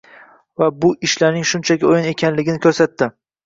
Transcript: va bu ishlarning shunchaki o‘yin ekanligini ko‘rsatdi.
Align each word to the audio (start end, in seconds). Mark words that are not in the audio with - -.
va 0.61 0.69
bu 0.85 0.91
ishlarning 1.09 1.47
shunchaki 1.51 1.91
o‘yin 1.93 2.11
ekanligini 2.15 2.67
ko‘rsatdi. 2.69 3.15